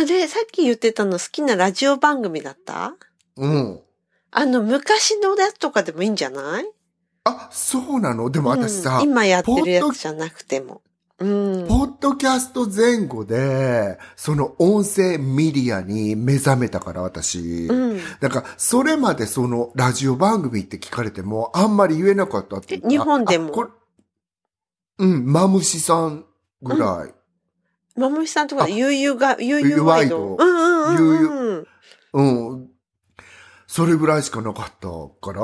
[0.00, 2.94] れ、さっき言ってたの好きなラジオ番組だった？
[3.36, 3.80] うん。
[4.30, 6.70] あの、昔のやつとかでもいいんじゃない？
[7.24, 8.28] あ、そうなの？
[8.30, 10.82] でも私さ、うん今やってるやつじゃなくても。
[11.20, 11.26] う
[11.64, 11.66] ん。
[11.66, 17.66] ポッドキャスト前後で、その音声メディアに目覚めたから、私。
[17.66, 18.00] うん。
[18.20, 23.52] だから、それまでそのラジオ番組って聞かれても、あんまり言えなかったっていうかえ日本でも？
[24.98, 26.24] うん、マムシさん
[26.62, 27.14] ぐらい。
[27.98, 30.36] まもしさんとかあで悠々が、悠々ワイド。
[30.36, 31.66] ワイドうんうんうん
[32.14, 32.52] うん。
[32.52, 32.68] うん。
[33.66, 34.88] それぐらいしかなかった
[35.20, 35.42] から、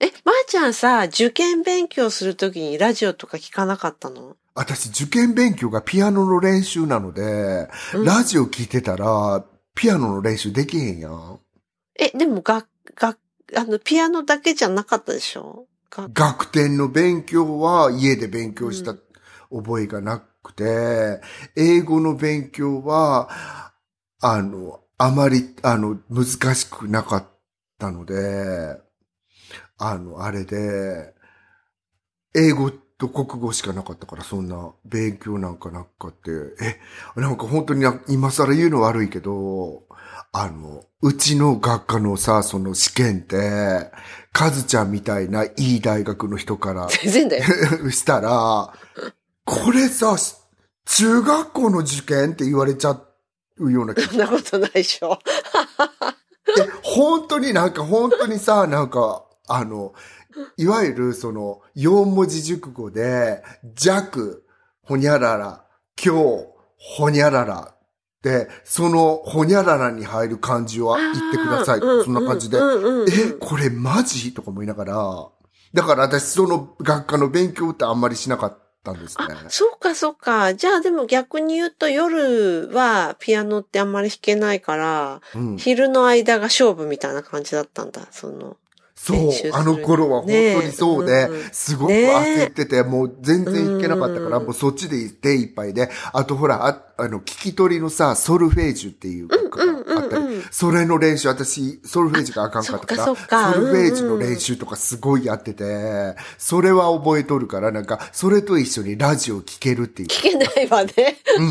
[0.00, 4.36] え、まー、ちゃんさ、受験勉強するときにラジオとか聞かなかったの？
[4.54, 8.04] 私受験勉強がピアノの練習なので、うん。
[8.04, 11.40] ラジオ聞いてたら、ピアノの練習できへんやん。
[11.98, 12.64] え、でもが、
[12.94, 13.16] が、
[13.56, 15.66] あの、ピアノだけじゃなかったでしょ？
[15.90, 16.08] が。
[16.12, 18.94] 学点の勉強は家で勉強した
[19.50, 21.20] 覚えがなくて、
[21.56, 23.72] 英語の勉強は、
[24.20, 27.24] あの、あまり、あの、難しくなかっ
[27.78, 28.80] たので、
[29.78, 31.12] あの、あれで、
[32.36, 32.70] 英語
[33.08, 36.30] と国語しかなかったから、そんな勉強なんかなかって、
[37.16, 39.82] え、なんか本当にな今更言うの悪いけど、
[40.32, 43.90] あの、うちの学科のさ、その試験って、
[44.32, 47.44] カズちゃんみたいないい大学の人から全然だよ。
[47.92, 48.72] したら、
[49.44, 50.34] これさ、し
[50.86, 53.00] 中学校の受験って言われちゃ
[53.58, 55.18] うような気がそんなことないでしょ。
[56.56, 59.94] で、本当になんか本当にさ、なんか、あの、
[60.56, 63.42] いわゆるその、四文字熟語で、
[63.74, 64.44] 弱、
[64.82, 65.64] ほにゃらら、
[66.02, 67.74] 今日、ほにゃらら。
[68.22, 71.80] で、その、ほにゃららに入る漢字を言ってください。
[71.80, 72.58] そんな感じで。
[72.58, 74.32] え、これマジ？
[74.32, 75.28] とか思いながら。
[75.74, 79.26] だから私、その学科の勉強ってあんまりしなかったんですね。
[79.28, 80.54] あ、そうかそうか。
[80.54, 85.56] じゃあでも逆に言うと夜はピアノってあんまり弾けないから、うん。
[85.58, 88.08] 昼の間が勝負みたいな感じだったんだ。
[88.10, 88.56] その。
[89.04, 94.44] そうあの頃は本当にそうで、すごく焦ってて、もう全然弾けなかったから、うん。
[94.44, 99.28] もうそっちで手いっぱいで、あとほら、ああの、聞き取りのさ、ソルフェージュっていう
[100.56, 110.08] それの練習、私、ソルフェージュがあかんかったから、そっかソルフェージュの練習とかすごいやってて、それは覚えとるから、なんか、それと一緒にラジオ聞けるっていう。
[110.08, 111.18] 聞けないわね。
[111.38, 111.50] うん。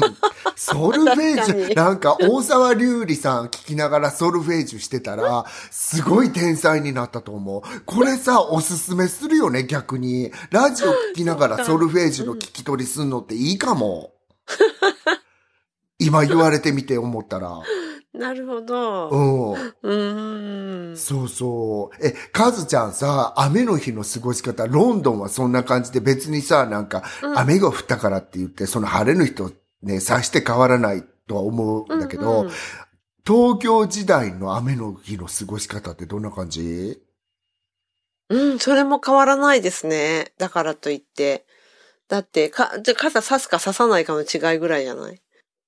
[0.55, 7.61] ソルフェージ なんか大沢隆里さん聞きながらソルフェージュしてたら、すごい天才になったと思う。
[7.85, 10.31] これさ、おすすめするよね、逆に。
[10.49, 14.13] ラジオ聞きながら ソルフェージュの聞き取りすんのっていいかも。
[15.99, 17.59] 今言われてみて思ったら。
[18.13, 19.09] なるほど。
[19.09, 19.51] うん。
[19.53, 20.97] うーん。
[20.97, 22.05] そうそう。
[22.05, 27.03] え、カズちゃんさ、雨の日の過ごし方、ロンドンはそんな感じで別にさ、なんか、
[27.35, 32.51] 雨が降ったからって言って、その晴れの日とね、さして変わらないとは思うんだけど、うんうん
[33.25, 37.01] 東京時代の雨の日の過ごし方ってどんな感じ？
[38.29, 40.33] うん、それも変わらないですね。
[40.37, 41.45] だからといって。
[42.09, 45.22] だって、か、じゃあ傘差すか差さないかの違いぐらいじゃない？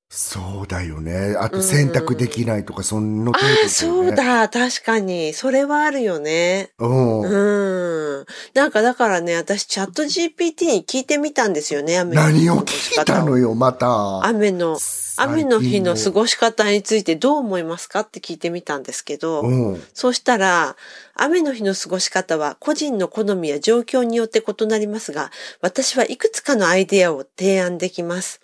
[0.10, 1.36] そうだよね。
[1.40, 3.70] あとうん洗濯できないとか、そんな程度ああ、だよね。
[3.70, 5.34] そうだ、確かに。
[5.34, 6.70] それはあるよね。
[6.80, 7.22] うん。
[7.22, 8.26] うん。
[8.54, 13.38] なんかだからね、私チャット GPT に聞いてみたんですよね、雨の日何をの過ごし聞いたの方を。
[13.40, 14.26] よ、また。
[14.26, 14.78] 雨の、
[15.18, 19.84] 雨の日の過ごごし方についてどう思いますかって聞いてみたんですけど、うん。
[19.94, 20.78] そうしたら、
[21.16, 28.40] 雨の日の過ごし方は個人の好みや状況によって異なりますが、私はいくつかのアイデアを提案できます。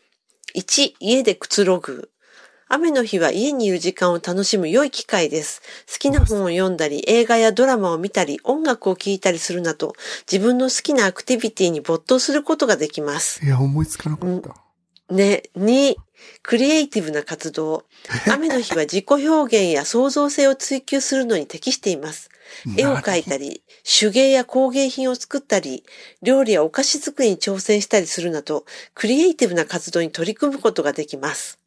[0.55, 2.09] 1、家でくつろぐ。
[2.67, 5.61] 雨の日は家にいる時間を楽しむ良い機会です。
[5.91, 9.93] 好きな本を読んだり、映画やドラマを見たり、音楽を聴いたりするなど、
[10.31, 13.45] 自分の好きなアクティビティに没頭することができます。
[13.45, 14.55] いや、思いつかなかった。
[15.13, 15.95] ね、2、
[16.43, 17.83] クリエイティブな活動。
[18.31, 22.29] 雨の日は自己表現や創造性を追求するのに適しています。
[22.77, 25.83] 絵を描いたり、手芸や工芸品を作ったり、
[26.21, 31.61] 料理やお菓子作りに挑戦したりするなど、クリエイティブな活動に取り組むことができます。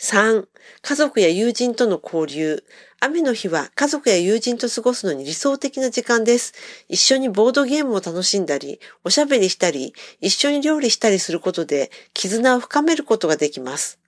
[0.00, 0.46] 3、
[0.80, 2.62] 家族や友人との交流。
[3.00, 6.54] 雨の日は家族や友人と過ごすのに理想的な時間です。
[6.88, 13.98] 一緒にボードゲームを楽しんだり、おしゃべりしたり、一緒に料理したりすることで、絆を深めることができます。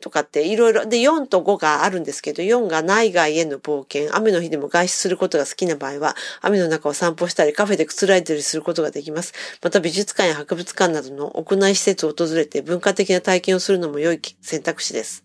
[0.00, 9.32] とかっていろいろ、で、4と5があるんですけど、4が内外への冒険、雨の日でも外出することが好きな場合は、雨の中を散歩したり、カフェでくつらいだりすることができます。
[9.62, 15.24] また美術館や博物館などの屋内施設を訪れて文化的な体験をするのも良い選択肢です。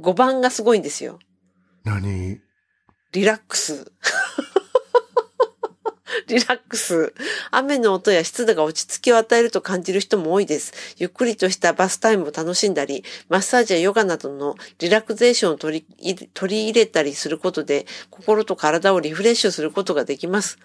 [0.00, 1.18] 5番がすごいんですよ。
[1.84, 2.40] 何？
[3.12, 3.90] リラックス。
[6.26, 7.12] リラックス。
[7.50, 10.72] 雨の音や湿度が落ち着きを与えると感じる人も多いです。
[10.98, 15.84] ゆっくりとしたバスタイムを楽しんだり、マッサージやヨガなどのリラクゼーションを取
[16.48, 20.58] り入れたりすることで、心と体をリフレッシュすることができます。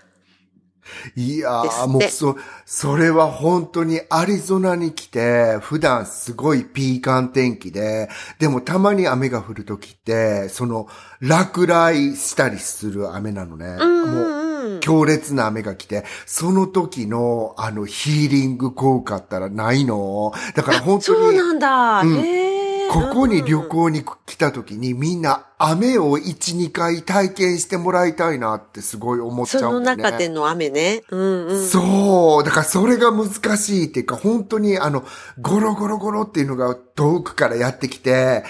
[1.15, 10.87] いやー、もうそ、それは本当にアリゾナに来て、普段すごいピーカン天気で、でもたまに雨が降るときって、その、
[11.19, 13.65] 落雷したりする雨なのね。
[13.79, 14.39] うんうんも
[14.77, 14.79] う。
[14.79, 20.33] 強烈な雨が来て、その時の、あの、ヒーリング効果ったらないの。
[20.55, 22.01] だから本当に、そうなんだ。
[22.01, 22.52] うんへえ。
[22.93, 30.03] ここに旅行に来た時にみんな雨を1、2回体験してもらいたいなってすごい思っちゃうんだよね。
[30.03, 31.01] 中での雨ね。
[31.09, 31.67] うんうん。
[31.67, 32.43] そう。
[32.43, 35.03] だからそれが難しいっていうか、本当にあの、
[35.41, 38.43] ゴロゴロゴロっていうのが遠くからやってきて、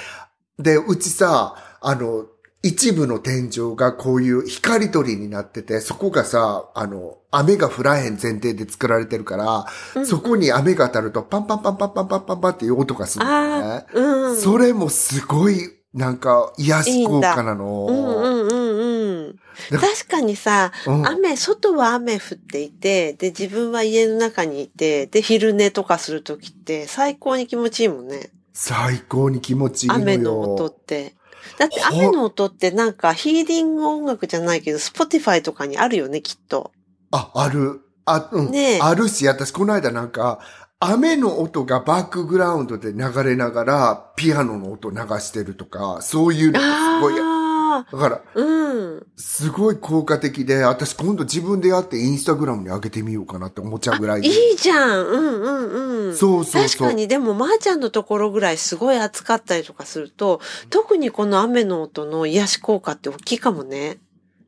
[0.60, 2.26] で、うちさ、あの、
[2.66, 14.38] 一部の天井がこういう光鳥になってて、そこがさ、あの、雨が降らへん前提で作られてるから、そこに雨が当たるとパンパンパンパンパンパンパンパンっていう音がするんだよあねあ。、うん。
[14.38, 15.58] それもすごい、
[15.94, 17.86] なんか、癒し効果なの。
[17.90, 19.36] うんうんうんうん。
[19.70, 28.30] だか確かにさ、うん雨、外は雨降っていて、で、自分は家の中にいて、で、昼寝とかするときって最高に気持ちいいもんね。
[28.54, 30.02] 最高に気持ちいいのよ。
[30.02, 31.16] 雨の音って。
[31.58, 36.72] だってほ雨の音ってなんかヒーリング音楽じゃないけど、スポティファイとかにあるよね、きっと。
[37.12, 37.82] あ、ある。
[38.06, 38.52] あ、うん。
[38.52, 40.40] ねえあるし、私この間なんか、
[40.80, 47.43] 雨の音がバックグラウンドで流れながら、ピアノの音流してるとか、そういうのがすごい。
[47.78, 49.08] あだから、あ、うん。
[49.16, 55.06] すごい効果的で、私今度自分でやってインスタグラムに上げてみようかなって思っちゃうぐらいいいじゃん。
[55.06, 56.16] うんうんうん。
[56.16, 64.00] そうそうそう確かに、でも、まー、ちゃんのところぐらいすごい暑かったりとかすると、特にこの雨の音の癒し効果って大きいかもね。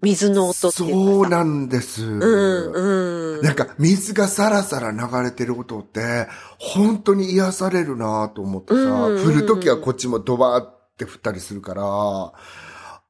[0.02, 0.78] 水の音って。
[0.78, 2.06] そうなんです。
[2.06, 3.42] うんうん。
[3.42, 6.28] なんか、水がさらさら流れてる音って、
[6.60, 11.84] 本当に癒されるなと思ってさ、うんうんうん降るときはこっちもドバーって降ったりするから、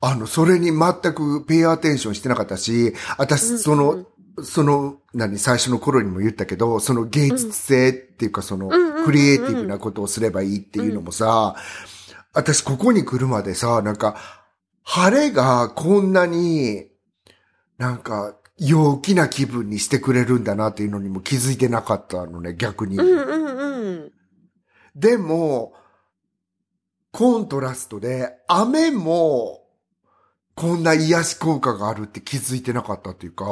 [0.02, 4.06] あの、それに全くペイアテンションしてなかったし、私、その、
[4.44, 11.56] その、何、最初の頃にも言ったけど、その芸術性っていうか、その、んうんうんクリエイティブなことをすればいいっていうのもさ、
[12.34, 14.16] 私、ここに来るまでさ、なんか、
[14.82, 16.88] 晴れがこんなに、
[17.78, 22.98] なんか、陽気な気分にしてくれるんだなっていうのにも気づいてなかったのね、逆に。
[22.98, 24.12] うんうんうん。
[24.96, 25.74] でも、
[27.12, 29.65] コントラストで、雨も、
[30.56, 33.46] こんな癒し効果があるって気づいてなかったっていうか、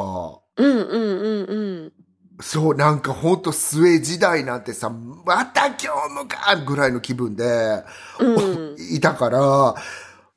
[0.55, 1.93] うんうんうんうん。
[2.41, 7.83] そう、なんかほんと末時代なんてさ、また今日もかぐらいの気分で、
[8.19, 9.39] うんいたから、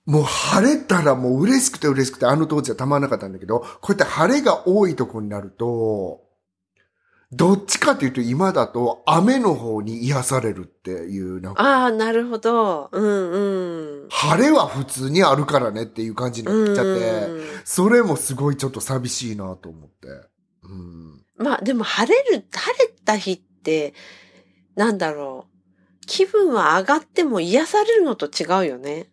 [0.07, 6.26] もう晴れたらもう嬉しくて嬉しくて、あの当時はたまんなかったんだけど、こうやって晴れが多いとこになると、
[7.33, 12.89] どっちかっていうと今だと雨の方に癒されるっていう、なんかああ、なるほど。
[12.93, 14.09] うんうん。
[14.11, 20.07] 晴れは普通にあるからねっていう感じになっちゃって、うんそれもすごいちょっと寂しいなと思って。
[20.63, 23.93] うん、まあでも晴れる、晴れた日って、
[24.77, 25.57] なんだろう。
[26.07, 29.09] 気分は上がっても癒されるのと違うよね。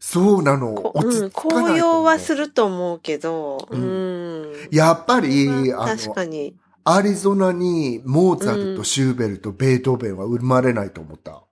[0.00, 0.74] そうなの。
[0.74, 4.52] こ落ちうん、着かないう紅葉はすると思うけど、ううんん。
[4.72, 6.56] やっぱり、まああの、確かに。
[6.84, 11.44] アリゾナにモーツァルト、シューベルト、ベートーベンは生まれないと思った。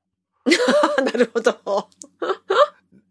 [1.04, 1.54] なるほど。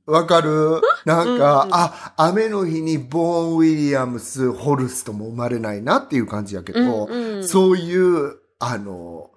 [0.06, 0.82] わかる？
[1.06, 9.30] なんか、うんうんあ、雨の日にボーン・ウィリアムス、ホルストも生まれないなっていう感じやけど、うんうんそういう、あの、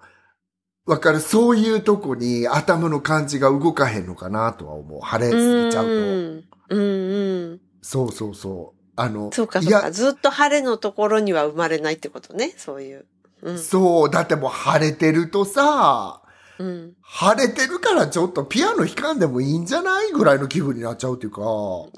[0.85, 1.19] わかる？
[1.21, 4.99] そういうとこに頭の感じが動かへんのかなとは思う。
[5.01, 5.91] 晴れすぎちゃうと。
[5.91, 7.61] うんうんうん。
[7.81, 8.82] そうそうそう。
[8.95, 12.53] あの、そうかそうか。、ずっと晴れのところには生まれないってことね。
[12.57, 13.05] そういう。
[13.41, 13.59] うん。
[13.59, 16.21] そう、だってもう晴れてるとさ、
[16.59, 16.93] うん。
[17.01, 21.41] 晴れてるからちょっとピアノ弾かんでもいいんじゃないぐらいの気分になっちゃうっていうか。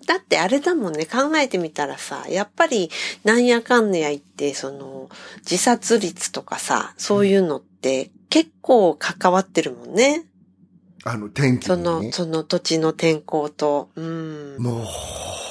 [0.08, 2.90] だってあれだもんね、考えてみたらさ、やっぱり
[3.24, 10.26] なんやかんや言って、その、自殺率とかさ、そういうのって結構関わってるもんね。
[11.04, 13.90] あの、天気に、その、その土地の天候と。
[13.96, 14.56] うん。
[14.58, 15.45] もう、本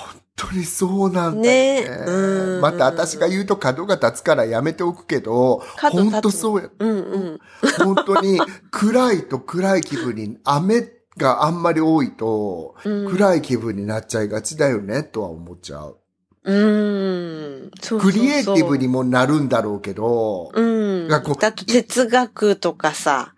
[0.50, 1.88] 当にそうなんだよね。
[1.88, 6.70] ねうんまた私が言うと角が立つからやめておくけど、本当そうや。
[6.78, 7.38] うんうん。
[7.84, 15.98] 本当に暗いと暗い気分に、雨があんまり多いと、うん暗い気分になっちゃいがちだよね、とは思っちゃう。
[16.44, 17.70] うん。
[17.80, 21.08] そうそうそうクリエイティブにもなるんだろうけど、うん。
[21.08, 23.34] だと哲学とかさ、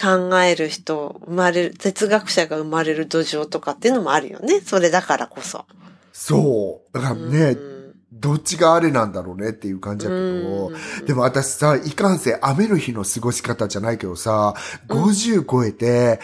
[0.00, 4.60] 考える人、生まれる、哲学者が生まれる土壌とかっていうのもあるよね。
[4.60, 5.66] それだからこそ。
[6.12, 6.92] そう。
[6.92, 7.80] だからね、うん
[8.12, 14.54] どっちがあれなんだろうねっていう感じだけど、うんでも私さ、いかんせん雨の日の過ごし方じゃないけどさ、
[14.88, 16.20] 50超えて、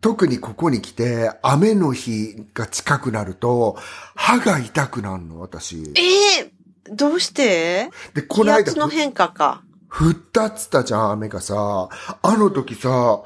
[0.00, 3.76] 特にここに来て、雨の日が近くなると、
[4.14, 5.92] 歯が痛くなるの、私。
[5.96, 6.52] ええ
[6.90, 7.90] どうして？
[8.14, 9.62] で、この間気圧、の変化か。
[9.90, 11.88] 降ったっつったじゃん、雨がさ。
[12.22, 13.22] あの時さ、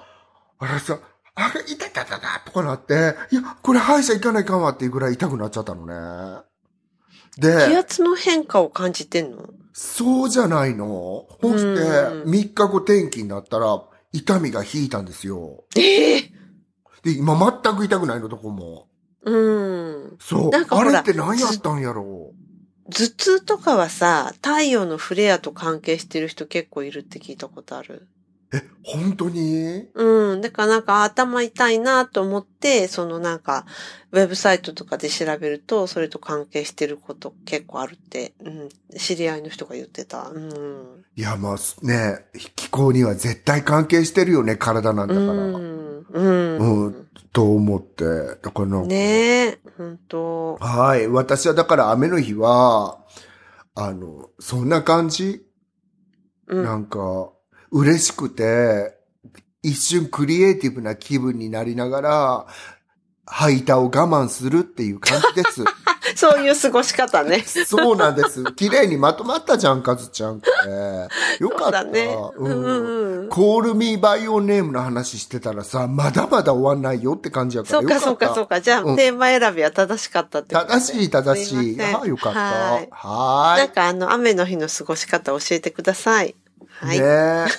[0.58, 0.98] あれさ、
[1.34, 6.42] あ、痛い痛い痛い痛いとかなって、いや、これ歯医者行かないかんわっていうぐらい痛くなっちゃったのね。
[7.34, 9.48] 気で、圧の変化を感じてんの？
[9.72, 15.64] そうじゃないのそして、うん3日後天気になったら、痛みが引いたんですよ。
[15.76, 16.20] ええ
[17.02, 18.88] で、今全く痛くないの、どこも。
[19.24, 19.36] う
[20.12, 20.16] ん。
[20.20, 20.50] そう。
[20.50, 22.32] なんかほらあれって何やったんやろ
[22.90, 28.08] 頭痛とかはさ、太陽のフレアと関係してる人結構いるって聞いたことある。
[28.52, 28.56] う。
[28.56, 29.88] え、本当に？
[29.94, 30.40] うん。
[30.40, 33.66] だからなんか頭痛いなと思って、そのなんか、
[34.10, 38.68] ウェブサイトとかで調べると、それと関係してること結構あるって、うん。
[38.98, 40.30] 知り合いの人が言ってた。
[40.32, 41.04] うん。
[41.16, 42.26] いや、まあ、ね、
[42.56, 45.32] 気候には絶対関係してるよね、体なんだから。
[45.32, 46.06] うん。
[46.12, 46.58] うん。
[46.58, 48.04] うんと思って。
[48.04, 48.96] だからなんかね
[49.46, 51.08] え、本当はい。
[51.08, 52.98] 私はだから雨の日は、
[53.74, 55.42] あの、そんな感じ、
[56.48, 56.62] うん。
[56.62, 57.32] なんか、
[57.72, 58.94] 嬉しくて、
[59.62, 62.46] 一瞬クリエイティブな気分になりながら、
[63.24, 65.64] 吐いたを我慢するっていう感じです。
[66.16, 67.42] そういう過ごし方ね。
[67.66, 68.44] そうなんです。
[68.52, 70.40] 綺麗にまとまったじゃん、かずちゃん。
[70.40, 71.08] これ
[71.40, 71.64] よかった。
[71.64, 72.16] そうだね。
[72.36, 73.28] ううんんうんうん。
[73.28, 78.60] コールミーバイオネームの話してたらさ、まだまだ終わんないよって感じやからそうか、よそうか、そうか。
[78.60, 81.82] じゃあ、うんテーマ選びは正しかったってことね正しい、正しい。
[81.82, 82.38] ああ、よかった。
[82.40, 83.58] はいはーい。
[83.58, 86.34] なんかあの、雨の日の過ごし方教えてください。
[86.70, 87.00] はい。
[87.00, 87.06] ね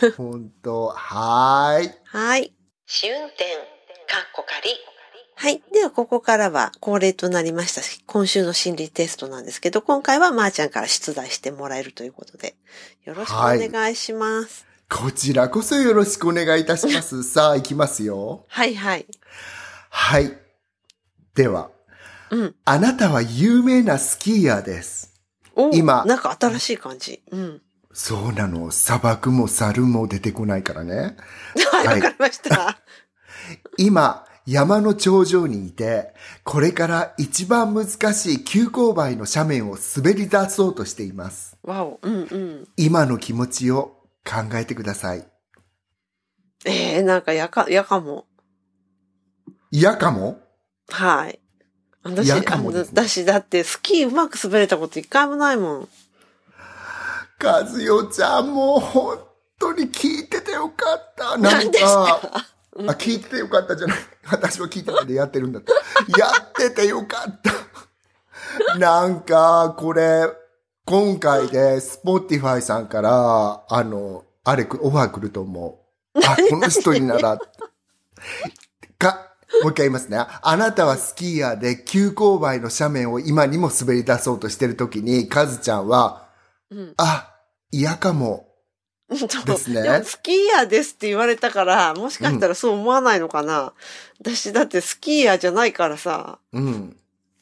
[0.04, 1.92] え、ほんと、はーい。
[2.06, 2.54] はい。
[2.86, 3.44] 試運転、
[4.08, 4.70] かっこ仮。
[5.36, 5.62] はい。
[5.74, 12.56] では、ここからは恒例となりましたし、今週の心理テストなんですけど、今回はまーちゃんから出題してもらえるということで、
[13.04, 14.66] よろしくお願いします。
[14.90, 17.24] こちらこそよろしくお願いいたします。
[17.28, 18.46] さあ、行きますよ。
[18.48, 19.08] はい、はい。
[19.90, 20.38] はい。
[21.34, 21.72] では、
[22.30, 22.56] うん。
[22.66, 25.14] あなたは有名なスキーヤーです。
[25.56, 27.22] お今なんか新しい感じ。
[27.32, 27.62] うん。
[27.94, 28.72] そうなの。
[28.72, 31.16] 砂漠も猿も出てこないからね。
[31.72, 32.80] はい、はいわかりました。
[33.78, 36.14] 今、山の頂上にいて、
[36.44, 41.56] これから一番難しい急勾配の斜面を滑り出そうとしています。
[41.64, 42.00] わお。
[42.02, 42.68] うんうん。
[42.76, 45.26] 今の気持ちを考えてください。
[46.66, 48.26] ええー、なんかやか、やかも。
[49.72, 50.40] 嫌かも？
[50.90, 51.40] はい。
[52.04, 55.90] 私、やかもね私だってスキーうまく滑れたこと一回もないもん。
[57.44, 59.18] 和代ちゃんもう本
[59.60, 61.38] 当に聞いててよかった。
[61.38, 62.20] なんか
[62.76, 63.98] あ、聞いててよかったじゃない。
[64.30, 65.72] 私は聞いてないでやってるんだって。
[66.20, 68.78] やっててよかった。
[68.78, 70.28] なんか、これ、
[70.86, 75.80] 今回で、スポティファイさんから、あの、あれ、オファー来ると思
[76.16, 76.20] う。
[76.20, 77.40] あ、この人になら、
[78.98, 80.18] か、もう一回言いますね。
[80.18, 86.28] あなたはスキーヤーで急勾配の斜面を今にも滑り出そうとしてるときに、カズちゃんは、
[86.72, 86.94] うん。
[86.98, 87.33] あ、
[87.74, 88.48] 嫌かも。
[89.10, 93.74] そうですねでもスキーヤーですって言われたから、もしかしたらそう思わないのかな。
[94.20, 96.40] 私だってスキーヤーじゃないからさ。
[96.52, 96.98] うん。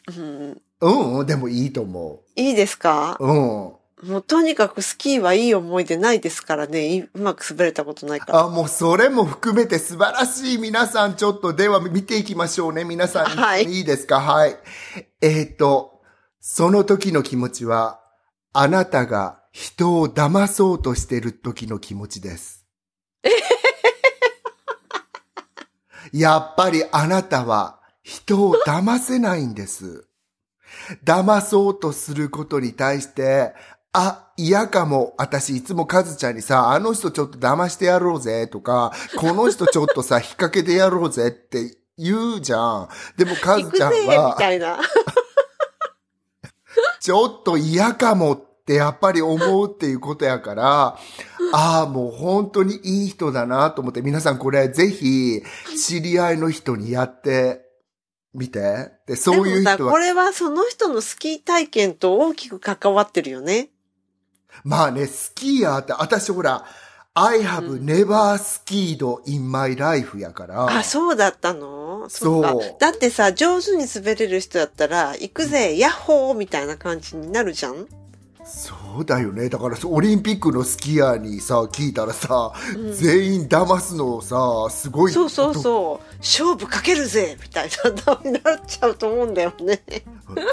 [0.07, 0.61] うん。
[0.81, 3.17] うん、うん、でもいいと思いいですか？
[3.19, 3.27] う。
[3.27, 3.33] うん。
[3.35, 6.95] もうとにかくスキーはいい思い出ないですからね。
[6.95, 8.39] いうまく滑れたことないから。
[8.39, 12.83] あ、もうそれも含めて素晴らしい皆さんちょっとでは見ていきましょうね。
[12.83, 13.25] 皆さん。
[13.27, 14.19] はいいいですか？
[14.19, 14.57] はい。
[15.21, 16.01] えっ、と、
[16.39, 18.01] その時の気持ちは、
[18.53, 22.65] あなたが人を騙そうとしてる時の気持ちです。
[26.13, 30.07] やっぱりあなたは人を騙せないんです。
[31.03, 33.53] 騙そうとすることに対して、
[33.93, 35.13] あ、嫌かも。
[35.17, 42.89] 私いつもカズちゃんにさ、あの人ちょっと騙してやろうぜとか、この人ちょっとさ、 引っ掛けてやろうぜって言うじゃん。
[43.17, 44.79] でもカズちゃんみは、たいな。
[47.01, 50.97] ちょっと嫌かもってやっぱり思うっていうことやから、
[51.53, 55.41] ああ、もう本当にいい人だなと思って、皆さんこれぜひ
[55.77, 57.65] 知り合いの人にやって
[58.33, 58.91] みて。
[59.07, 63.69] で、そういう人はこれはその人のスキー体験と大きく関わってるよね。
[64.63, 66.65] まあね、スキーヤーって、私ほら、
[67.13, 70.77] I have never skied in my life やから。
[70.77, 72.07] あ、そうだったの？
[72.07, 72.55] そうっか。
[72.79, 77.85] だってさ、上手に滑れる人だったら、行くぜ、ヤッホーみたいな感じになるじゃん？
[78.43, 79.49] そうだよね。
[79.49, 82.53] だから、オリンピックのスキーヤーにさ、聞いたらさ、
[82.93, 85.11] 全員騙すのをさ、すごい。
[85.11, 86.17] そうそうそう。
[86.17, 87.69] 勝負かけるぜみたい
[88.05, 89.81] な、になっちゃうと思うんだよね。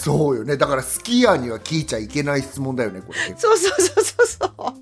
[0.01, 0.57] そうよね。
[0.57, 3.19] だから、スキーヤーには聞いちゃいけない質問だよね、これ。
[3.37, 4.75] そうそうそうそうそう。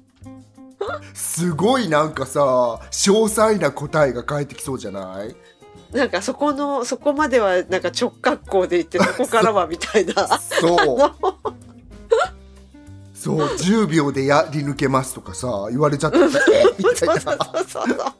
[1.15, 5.35] すごいなんかさ、詳細な答えが返ってきそうじゃない？
[5.93, 10.39] なんかそこの、そこまではなんか直角行で行って、そこからはみたいな。
[10.39, 11.13] そう。
[13.27, 16.31] そう、10秒でやり抜けますとかさ、言われちゃったら、え？
[16.79, 18.15] みたいな。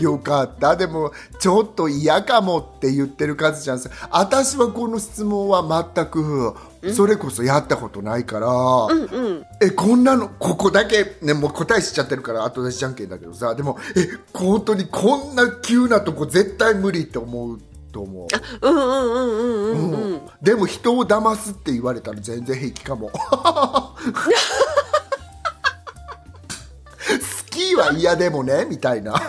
[0.00, 0.76] よかった。
[0.76, 6.54] でも、ちょっと嫌かもって言ってるカズちゃんさ、私はこの質問は全く、
[6.92, 9.44] それこそやったことないから、うんうん。
[9.62, 17.60] え、こんなの、ここだけ、ね、もう答えしちゃってるから後出しじゃんけんだけどさ、でも、え、本当にこんな急なとこ絶対無理って思う
[17.94, 18.26] と思う。
[18.60, 20.20] うんうんうんうんうんうん。
[20.42, 23.12] でも人を騙すって言われたら全然平気かも。
[27.22, 29.12] スキーは嫌でもね、みたいな。
[29.12, 29.20] な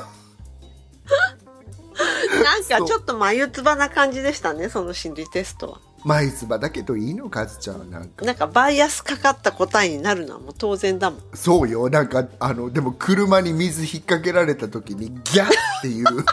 [2.57, 5.79] んかちょっと眉唾な感じでしたね、その心理テストは。
[6.03, 8.25] 眉唾だけどいいのカズちゃんなんか。
[8.25, 11.21] なんかバイアスかかった答えになるのはもう当然だもん。
[11.35, 11.89] そうよ。
[11.89, 15.51] なんか、あの、でも車に水引っ掛けられた時にギャッっ
[15.81, 16.25] ていう。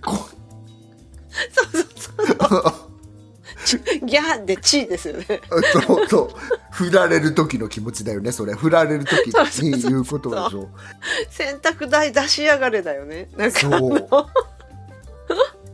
[0.00, 0.28] こ
[4.04, 5.40] ギャーでチーですよね。
[5.86, 6.30] そうそう。
[6.72, 8.54] 振られる時の気持ちだよね、それ。
[8.54, 9.26] 振られる時
[9.62, 10.68] に言うことでしょ。
[11.30, 13.28] 洗濯代出しやがれだよね。
[13.36, 14.08] なんかあそうの、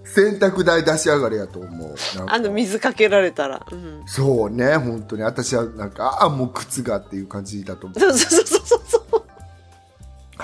[0.04, 1.94] 洗濯代出し上がれやと思う。
[2.26, 3.66] あの水かけられたら。
[3.70, 4.02] うん。
[4.06, 5.22] そうね、本当に。
[5.22, 8.00] 私はなんか、ああ、もう靴がっていう感じだと思う。
[8.00, 8.98] そうそうそうそうそ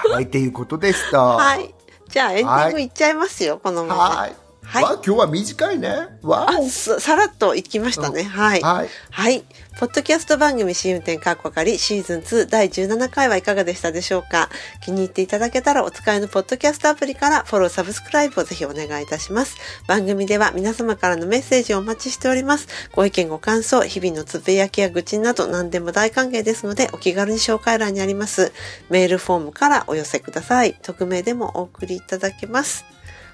[0.09, 0.13] う。
[0.13, 1.23] はい、っていうことでした。
[1.23, 1.75] ははい。
[2.09, 4.27] じゃあエンディングいっちゃいますよ、このまま。
[4.29, 4.44] い。
[4.75, 5.89] はいわ、今日は短いね。
[6.23, 8.25] わあ、ささらっといきましたね。
[8.25, 8.61] はい。
[8.61, 8.89] はい。
[9.09, 9.45] はい。
[9.79, 14.51] ポッドキャスト番組試運転かっこかりシーズン2第17回はいかがでしたでしょうか？
[14.85, 19.57] 気に入っていただけたらお使いのポッドキャストアプリからフォロー、サブスクライブをぜひお願いいたします。
[19.87, 22.67] 番組では皆様からのメッセージをお待ちしております。
[22.97, 28.53] ご意見ご感想、日々のつぶやきや愚痴など何でも大歓迎ですのでお気軽に紹介欄にあります
[28.91, 30.75] メールフォームからお寄せください。
[30.83, 32.85] 匿名でもお送りいただけます。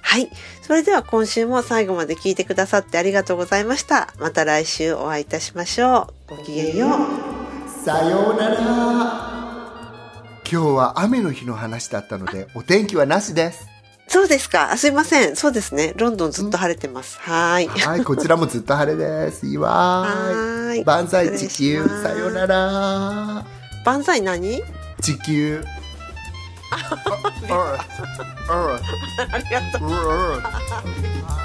[0.02, 0.30] はい。
[0.62, 4.12] それでは今週も最後まで聞いてくださってありがとうございました。
[4.18, 6.36] また来週お会いいたしましょう。
[6.36, 6.90] ごきげんよう。
[7.84, 9.30] さようなら。
[10.50, 13.68] 今日は雨の日の話だったので、お天気はなしです。
[14.08, 14.72] そうですか。
[14.72, 15.36] あすいません。
[15.36, 15.94] そうですね。
[15.96, 17.16] ロンドンずっと晴れてます。
[17.20, 17.68] はーい。
[17.68, 19.46] はい、こちらもずっと晴れです。
[19.46, 20.08] いいわ
[20.84, 23.46] 万歳地失球さようなら。
[23.84, 24.60] 万歳何？
[25.00, 25.62] 地球。
[26.70, 27.86] あ、
[28.48, 28.80] あ、
[29.32, 29.90] ありがとう。
[29.92, 30.50] あ、
[31.26, 31.39] あ、